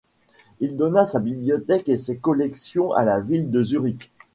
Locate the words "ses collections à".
1.95-3.03